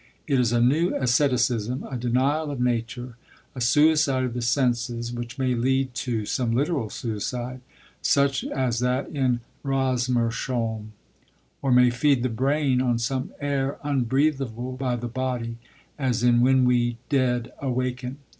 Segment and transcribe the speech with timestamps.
[0.25, 3.17] It is a new asceticism, a denial of nature,
[3.53, 7.61] a suicide of the senses which may lead to some literal suicide
[8.01, 10.87] such as that in Rosmersholm,
[11.61, 15.59] or may feed the brain on some air unbreathable by the body,
[15.99, 18.17] as in When we Dead Awaken.